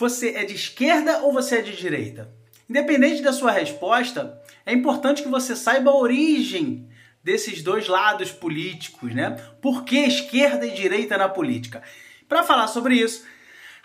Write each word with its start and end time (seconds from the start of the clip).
Você 0.00 0.30
é 0.30 0.46
de 0.46 0.54
esquerda 0.54 1.18
ou 1.18 1.30
você 1.30 1.56
é 1.56 1.60
de 1.60 1.76
direita? 1.76 2.32
Independente 2.66 3.20
da 3.20 3.34
sua 3.34 3.50
resposta, 3.50 4.40
é 4.64 4.72
importante 4.72 5.22
que 5.22 5.28
você 5.28 5.54
saiba 5.54 5.90
a 5.90 5.94
origem 5.94 6.88
desses 7.22 7.62
dois 7.62 7.86
lados 7.86 8.32
políticos, 8.32 9.14
né? 9.14 9.36
Por 9.60 9.84
que 9.84 9.98
esquerda 9.98 10.64
e 10.64 10.70
direita 10.70 11.18
na 11.18 11.28
política? 11.28 11.82
Para 12.26 12.42
falar 12.42 12.68
sobre 12.68 12.94
isso, 12.94 13.26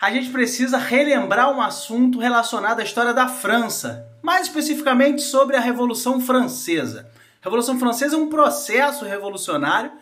a 0.00 0.10
gente 0.10 0.30
precisa 0.30 0.78
relembrar 0.78 1.54
um 1.54 1.60
assunto 1.60 2.18
relacionado 2.18 2.80
à 2.80 2.82
história 2.82 3.12
da 3.12 3.28
França, 3.28 4.08
mais 4.22 4.46
especificamente 4.46 5.20
sobre 5.20 5.54
a 5.54 5.60
Revolução 5.60 6.18
Francesa. 6.18 7.10
A 7.42 7.44
Revolução 7.44 7.78
Francesa 7.78 8.16
é 8.16 8.18
um 8.18 8.30
processo 8.30 9.04
revolucionário 9.04 9.92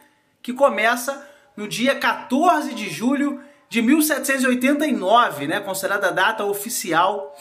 que 0.40 0.52
começa 0.52 1.28
no 1.56 1.66
dia 1.66 1.96
14 1.96 2.72
de 2.72 2.88
julho 2.88 3.42
de 3.74 3.82
1789, 3.82 5.48
né, 5.48 5.58
considerada 5.58 6.06
a 6.06 6.12
data 6.12 6.44
oficial 6.44 7.36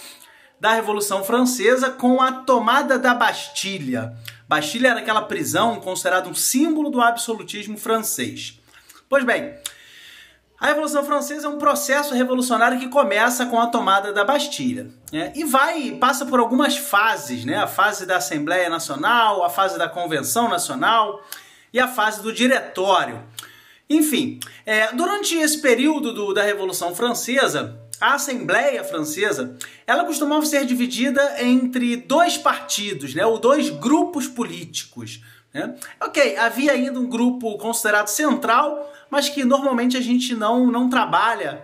da 0.59 0.73
Revolução 0.73 1.23
Francesa, 1.23 1.91
com 1.91 2.20
a 2.20 2.31
tomada 2.31 2.98
da 2.98 3.13
Bastilha. 3.13 4.17
Bastilha 4.48 4.88
era 4.88 4.99
aquela 4.99 5.21
prisão 5.21 5.80
considerada 5.80 6.27
um 6.27 6.34
símbolo 6.34 6.90
do 6.90 6.99
absolutismo 7.02 7.77
francês. 7.77 8.59
Pois 9.07 9.23
bem, 9.23 9.54
a 10.59 10.66
Revolução 10.66 11.04
Francesa 11.05 11.45
é 11.45 11.49
um 11.52 11.59
processo 11.59 12.16
revolucionário 12.16 12.79
que 12.79 12.88
começa 12.88 13.45
com 13.45 13.59
a 13.59 13.68
tomada 13.68 14.12
da 14.12 14.23
Bastilha 14.23 14.90
né? 15.12 15.31
e 15.35 15.43
vai 15.43 15.91
passa 15.91 16.26
por 16.26 16.40
algumas 16.40 16.76
fases, 16.76 17.45
né? 17.45 17.57
A 17.57 17.68
fase 17.68 18.07
da 18.07 18.18
Assembleia 18.18 18.71
Nacional, 18.71 19.43
a 19.43 19.52
fase 19.52 19.77
da 19.77 19.88
Convenção 19.88 20.49
Nacional 20.49 21.21
e 21.71 21.79
a 21.79 21.88
fase 21.88 22.23
do 22.23 22.34
Diretório. 22.34 23.21
Enfim, 23.93 24.39
é, 24.65 24.91
durante 24.93 25.35
esse 25.35 25.59
período 25.59 26.13
do, 26.13 26.34
da 26.34 26.43
Revolução 26.43 26.95
Francesa, 26.95 27.79
a 28.01 28.15
Assembleia 28.15 28.84
Francesa, 28.84 29.55
ela 29.85 30.03
costumava 30.03 30.43
ser 30.45 30.65
dividida 30.65 31.41
entre 31.43 31.95
dois 31.95 32.35
partidos, 32.35 33.13
né, 33.13 33.23
ou 33.23 33.37
dois 33.37 33.70
grupos 33.70 34.27
políticos. 34.27 35.21
Né? 35.53 35.76
Ok, 36.01 36.35
havia 36.37 36.71
ainda 36.71 36.99
um 36.99 37.07
grupo 37.07 37.55
considerado 37.59 38.07
central, 38.07 38.91
mas 39.12 39.29
que 39.29 39.43
normalmente 39.43 39.96
a 39.96 40.01
gente 40.01 40.34
não, 40.34 40.71
não 40.71 40.90
trabalha 40.90 41.62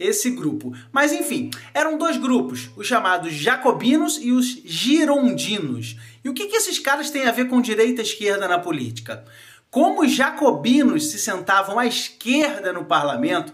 esse 0.00 0.30
grupo. 0.30 0.74
Mas 0.90 1.12
enfim, 1.12 1.50
eram 1.74 1.98
dois 1.98 2.16
grupos, 2.16 2.70
os 2.74 2.86
chamados 2.86 3.32
jacobinos 3.34 4.18
e 4.20 4.32
os 4.32 4.46
girondinos. 4.64 5.96
E 6.24 6.28
o 6.28 6.34
que, 6.34 6.46
que 6.46 6.56
esses 6.56 6.78
caras 6.78 7.10
têm 7.10 7.26
a 7.26 7.32
ver 7.32 7.48
com 7.48 7.60
direita 7.60 8.00
e 8.00 8.04
esquerda 8.04 8.48
na 8.48 8.58
política? 8.58 9.24
Como 9.76 10.00
os 10.00 10.12
jacobinos 10.12 11.10
se 11.10 11.18
sentavam 11.18 11.78
à 11.78 11.84
esquerda 11.84 12.72
no 12.72 12.86
parlamento 12.86 13.52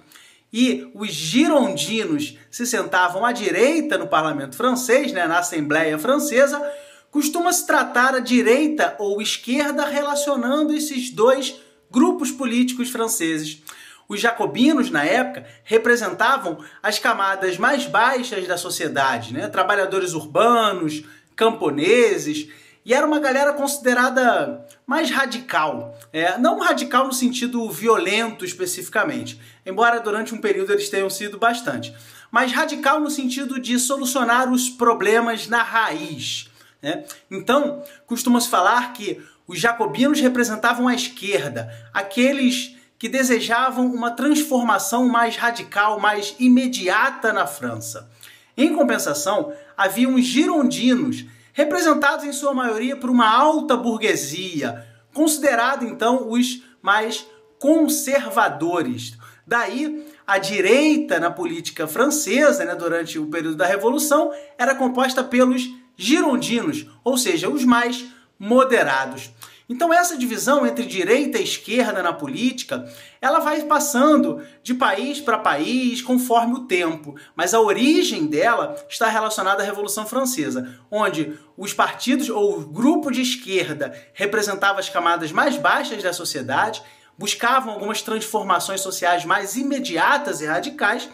e 0.53 0.89
os 0.95 1.09
girondinos 1.09 2.39
se 2.49 2.65
sentavam 2.65 3.27
à 3.27 3.33
direita 3.33 3.99
no 3.99 4.07
parlamento 4.07 4.55
francês, 4.55 5.11
né, 5.11 5.27
na 5.27 5.41
Assembleia 5.41 5.99
Francesa, 5.99 6.63
costuma-se 7.11 7.67
tratar 7.67 8.15
a 8.15 8.21
direita 8.21 8.95
ou 9.01 9.21
esquerda 9.21 9.85
relacionando 9.85 10.73
esses 10.73 11.11
dois 11.11 11.57
grupos 11.91 12.31
políticos 12.31 12.89
franceses. 12.89 13.61
Os 14.09 14.21
jacobinos, 14.21 14.93
na 14.93 15.05
época, 15.05 15.45
representavam 15.65 16.65
as 16.81 17.01
camadas 17.01 17.59
mais 17.59 17.85
baixas 17.87 18.47
da 18.47 18.57
sociedade, 18.57 19.33
né? 19.35 19.49
trabalhadores 19.49 20.15
urbanos, 20.15 21.03
camponeses, 21.35 22.47
e 22.85 22.93
era 22.93 23.07
uma 23.07 23.21
galera 23.21 23.53
considerada 23.53 24.67
mais 24.87 25.11
radical. 25.11 25.99
É, 26.13 26.37
não 26.39 26.59
radical 26.59 27.07
no 27.07 27.13
sentido 27.13 27.71
violento 27.71 28.45
especificamente, 28.45 29.41
embora 29.65 30.01
durante 30.01 30.35
um 30.35 30.41
período 30.41 30.73
eles 30.73 30.89
tenham 30.89 31.09
sido 31.09 31.39
bastante, 31.39 31.95
mas 32.31 32.53
radical 32.53 33.01
no 33.01 33.11
sentido 33.11 33.61
de 33.61 33.79
solucionar 33.79 34.51
os 34.51 34.69
problemas 34.69 35.47
na 35.47 35.63
raiz. 35.63 36.51
Né? 36.81 37.05
Então, 37.31 37.83
costuma-se 38.07 38.49
falar 38.49 38.93
que 38.93 39.23
os 39.47 39.59
jacobinos 39.59 40.21
representavam 40.21 40.89
a 40.89 40.95
esquerda, 40.95 41.73
aqueles 41.93 42.77
que 42.99 43.09
desejavam 43.09 43.87
uma 43.87 44.13
transformação 44.13 45.09
mais 45.09 45.37
radical, 45.37 45.99
mais 45.99 46.35
imediata 46.39 47.33
na 47.33 47.47
França. 47.47 48.09
Em 48.57 48.75
compensação, 48.75 49.53
havia 49.77 50.09
os 50.09 50.25
girondinos 50.25 51.25
representados 51.53 52.25
em 52.25 52.33
sua 52.33 52.55
maioria 52.55 52.97
por 52.97 53.11
uma 53.11 53.29
alta 53.29 53.77
burguesia, 53.77 54.87
considerado 55.13 55.85
então 55.85 56.31
os 56.31 56.63
mais 56.81 57.27
conservadores. 57.59 59.17
Daí, 59.47 60.07
a 60.27 60.39
direita 60.39 61.21
na 61.21 61.31
política 61.31 61.87
francesa, 61.87 62.65
né, 62.65 62.75
durante 62.75 63.19
o 63.19 63.27
período 63.27 63.57
da 63.57 63.67
Revolução, 63.67 64.33
era 64.57 64.75
composta 64.75 65.23
pelos 65.23 65.63
girondinos, 65.97 66.87
ou 67.05 67.17
seja, 67.17 67.49
os 67.49 67.65
mais 67.65 68.05
moderados. 68.39 69.31
Então 69.73 69.91
essa 69.91 70.19
divisão 70.19 70.67
entre 70.67 70.85
direita 70.85 71.39
e 71.39 71.45
esquerda 71.45 72.03
na 72.03 72.13
política, 72.13 72.87
ela 73.23 73.39
vai 73.39 73.63
passando 73.63 74.43
de 74.63 74.75
país 74.75 75.19
para 75.19 75.39
país 75.39 76.03
conforme 76.03 76.57
o 76.57 76.67
tempo, 76.67 77.15
mas 77.35 77.55
a 77.55 77.61
origem 77.61 78.27
dela 78.27 78.77
está 78.87 79.09
relacionada 79.09 79.63
à 79.63 79.67
Revolução 79.67 80.05
Francesa, 80.05 80.79
onde 80.91 81.39
os 81.57 81.73
partidos 81.73 82.29
ou 82.29 82.59
o 82.59 82.67
grupo 82.67 83.11
de 83.11 83.23
esquerda 83.23 83.99
representava 84.13 84.79
as 84.79 84.91
camadas 84.91 85.33
mais 85.33 85.57
baixas 85.57 86.03
da 86.03 86.13
sociedade, 86.13 86.83
buscavam 87.17 87.73
algumas 87.73 88.03
transformações 88.03 88.83
sociais 88.83 89.25
mais 89.25 89.57
imediatas 89.57 90.43
e 90.43 90.47
radicais, 90.47 91.09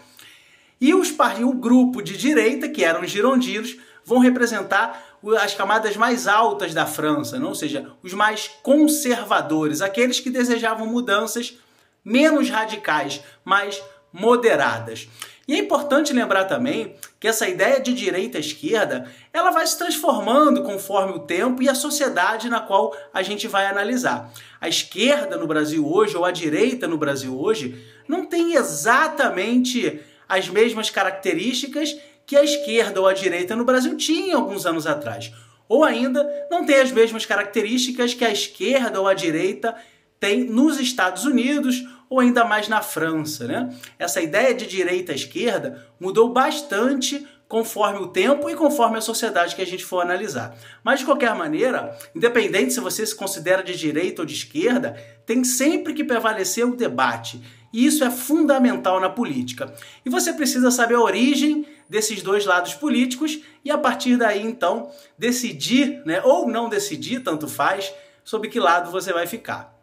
e 0.81 0.93
os, 0.93 1.13
o 1.41 1.53
grupo 1.53 2.01
de 2.01 2.17
direita, 2.17 2.67
que 2.67 2.83
eram 2.83 3.03
os 3.03 3.09
girondinos, 3.09 3.77
vão 4.03 4.19
representar 4.19 5.08
as 5.39 5.53
camadas 5.53 5.95
mais 5.97 6.27
altas 6.27 6.73
da 6.73 6.85
França, 6.85 7.39
não? 7.39 7.49
ou 7.49 7.55
seja, 7.55 7.91
os 8.01 8.13
mais 8.13 8.49
conservadores, 8.63 9.81
aqueles 9.81 10.19
que 10.19 10.29
desejavam 10.29 10.87
mudanças 10.87 11.57
menos 12.03 12.49
radicais, 12.49 13.21
mais 13.43 13.81
moderadas. 14.11 15.07
E 15.47 15.55
é 15.55 15.57
importante 15.57 16.13
lembrar 16.13 16.45
também 16.45 16.95
que 17.19 17.27
essa 17.27 17.49
ideia 17.49 17.79
de 17.79 17.91
direita 17.91 18.37
esquerda, 18.37 19.09
ela 19.33 19.49
vai 19.49 19.65
se 19.65 19.77
transformando 19.77 20.61
conforme 20.61 21.13
o 21.13 21.19
tempo 21.19 21.63
e 21.63 21.67
a 21.67 21.73
sociedade 21.73 22.47
na 22.49 22.59
qual 22.59 22.95
a 23.11 23.23
gente 23.23 23.47
vai 23.47 23.65
analisar. 23.65 24.31
A 24.61 24.69
esquerda 24.69 25.37
no 25.37 25.47
Brasil 25.47 25.91
hoje 25.91 26.15
ou 26.15 26.23
a 26.23 26.29
direita 26.29 26.87
no 26.87 26.99
Brasil 26.99 27.35
hoje 27.35 27.83
não 28.07 28.27
tem 28.27 28.53
exatamente 28.53 29.99
as 30.29 30.47
mesmas 30.47 30.91
características 30.91 31.97
que 32.25 32.35
a 32.35 32.43
esquerda 32.43 33.01
ou 33.01 33.07
a 33.07 33.13
direita 33.13 33.55
no 33.55 33.65
Brasil 33.65 33.97
tinha 33.97 34.35
alguns 34.35 34.67
anos 34.67 34.85
atrás. 34.85 35.33
Ou 35.67 35.83
ainda 35.83 36.23
não 36.49 36.63
tem 36.63 36.75
as 36.75 36.91
mesmas 36.91 37.25
características 37.25 38.13
que 38.13 38.23
a 38.23 38.31
esquerda 38.31 39.01
ou 39.01 39.07
a 39.07 39.15
direita 39.15 39.75
tem 40.19 40.43
nos 40.43 40.79
Estados 40.79 41.25
Unidos 41.25 41.83
ou 42.07 42.19
ainda 42.19 42.45
mais 42.45 42.67
na 42.67 42.81
França. 42.81 43.47
Né? 43.47 43.75
Essa 43.97 44.21
ideia 44.21 44.53
de 44.53 44.67
direita 44.67 45.11
e 45.11 45.15
esquerda 45.15 45.85
mudou 45.99 46.31
bastante 46.31 47.25
conforme 47.47 47.99
o 47.99 48.07
tempo 48.07 48.47
e 48.47 48.55
conforme 48.55 48.99
a 48.99 49.01
sociedade 49.01 49.55
que 49.55 49.61
a 49.61 49.65
gente 49.65 49.83
for 49.83 50.01
analisar. 50.01 50.55
Mas 50.83 50.99
de 50.99 51.05
qualquer 51.05 51.33
maneira, 51.33 51.97
independente 52.15 52.73
se 52.73 52.79
você 52.79 53.03
se 53.03 53.15
considera 53.15 53.63
de 53.63 53.75
direita 53.75 54.21
ou 54.21 54.25
de 54.25 54.35
esquerda, 54.35 54.95
tem 55.25 55.43
sempre 55.43 55.95
que 55.95 56.03
prevalecer 56.03 56.63
o 56.63 56.75
debate. 56.75 57.41
E 57.71 57.85
isso 57.85 58.03
é 58.03 58.09
fundamental 58.09 58.99
na 58.99 59.09
política. 59.09 59.73
E 60.05 60.09
você 60.09 60.33
precisa 60.33 60.71
saber 60.71 60.95
a 60.95 61.01
origem 61.01 61.65
desses 61.87 62.21
dois 62.21 62.45
lados 62.45 62.73
políticos 62.73 63.39
e 63.63 63.71
a 63.71 63.77
partir 63.77 64.17
daí 64.17 64.43
então 64.43 64.91
decidir, 65.17 66.01
né, 66.05 66.21
ou 66.23 66.47
não 66.47 66.69
decidir, 66.69 67.21
tanto 67.21 67.47
faz, 67.47 67.91
sobre 68.23 68.49
que 68.49 68.59
lado 68.59 68.91
você 68.91 69.11
vai 69.11 69.25
ficar. 69.25 69.77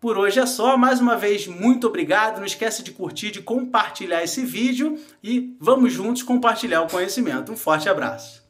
Por 0.00 0.18
hoje 0.18 0.38
é 0.38 0.44
só, 0.44 0.76
mais 0.76 1.00
uma 1.00 1.16
vez 1.16 1.46
muito 1.46 1.86
obrigado, 1.86 2.38
não 2.38 2.44
esquece 2.44 2.82
de 2.82 2.92
curtir, 2.92 3.30
de 3.30 3.40
compartilhar 3.40 4.22
esse 4.22 4.44
vídeo 4.44 4.98
e 5.22 5.56
vamos 5.58 5.94
juntos 5.94 6.22
compartilhar 6.22 6.82
o 6.82 6.90
conhecimento. 6.90 7.50
Um 7.50 7.56
forte 7.56 7.88
abraço. 7.88 8.43